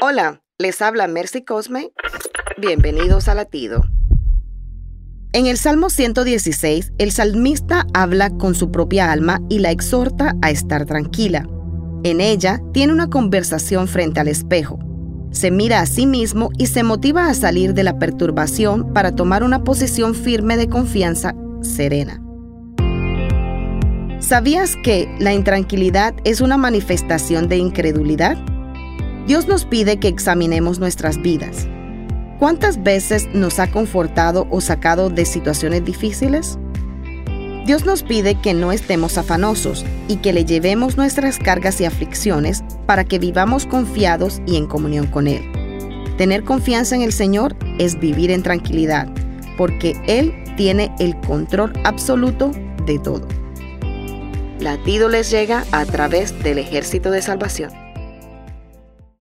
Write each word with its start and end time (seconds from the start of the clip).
Hola, 0.00 0.42
les 0.58 0.80
habla 0.80 1.08
Mercy 1.08 1.42
Cosme. 1.44 1.90
Bienvenidos 2.56 3.26
a 3.26 3.34
Latido. 3.34 3.82
En 5.32 5.46
el 5.46 5.56
Salmo 5.58 5.90
116, 5.90 6.92
el 6.98 7.10
salmista 7.10 7.84
habla 7.94 8.30
con 8.30 8.54
su 8.54 8.70
propia 8.70 9.10
alma 9.10 9.40
y 9.48 9.58
la 9.58 9.72
exhorta 9.72 10.36
a 10.40 10.52
estar 10.52 10.86
tranquila. 10.86 11.48
En 12.04 12.20
ella 12.20 12.60
tiene 12.72 12.92
una 12.92 13.10
conversación 13.10 13.88
frente 13.88 14.20
al 14.20 14.28
espejo. 14.28 14.78
Se 15.32 15.50
mira 15.50 15.80
a 15.80 15.86
sí 15.86 16.06
mismo 16.06 16.50
y 16.56 16.68
se 16.68 16.84
motiva 16.84 17.26
a 17.26 17.34
salir 17.34 17.74
de 17.74 17.82
la 17.82 17.98
perturbación 17.98 18.92
para 18.92 19.16
tomar 19.16 19.42
una 19.42 19.64
posición 19.64 20.14
firme 20.14 20.56
de 20.56 20.68
confianza 20.68 21.34
serena. 21.60 22.22
¿Sabías 24.20 24.76
que 24.84 25.12
la 25.18 25.32
intranquilidad 25.32 26.14
es 26.22 26.40
una 26.40 26.56
manifestación 26.56 27.48
de 27.48 27.56
incredulidad? 27.56 28.38
Dios 29.28 29.46
nos 29.46 29.66
pide 29.66 29.98
que 29.98 30.08
examinemos 30.08 30.78
nuestras 30.78 31.20
vidas. 31.20 31.68
¿Cuántas 32.38 32.82
veces 32.82 33.28
nos 33.34 33.58
ha 33.58 33.70
confortado 33.70 34.46
o 34.48 34.62
sacado 34.62 35.10
de 35.10 35.26
situaciones 35.26 35.84
difíciles? 35.84 36.58
Dios 37.66 37.84
nos 37.84 38.02
pide 38.02 38.36
que 38.36 38.54
no 38.54 38.72
estemos 38.72 39.18
afanosos 39.18 39.84
y 40.08 40.16
que 40.16 40.32
le 40.32 40.46
llevemos 40.46 40.96
nuestras 40.96 41.38
cargas 41.38 41.78
y 41.82 41.84
aflicciones 41.84 42.64
para 42.86 43.04
que 43.04 43.18
vivamos 43.18 43.66
confiados 43.66 44.40
y 44.46 44.56
en 44.56 44.66
comunión 44.66 45.06
con 45.06 45.26
Él. 45.26 45.42
Tener 46.16 46.42
confianza 46.42 46.96
en 46.96 47.02
el 47.02 47.12
Señor 47.12 47.54
es 47.78 48.00
vivir 48.00 48.30
en 48.30 48.42
tranquilidad, 48.42 49.12
porque 49.58 49.94
Él 50.06 50.32
tiene 50.56 50.90
el 51.00 51.14
control 51.20 51.74
absoluto 51.84 52.50
de 52.86 52.98
todo. 52.98 53.28
Latido 54.58 55.10
les 55.10 55.30
llega 55.30 55.66
a 55.70 55.84
través 55.84 56.42
del 56.42 56.56
ejército 56.56 57.10
de 57.10 57.20
salvación. 57.20 57.87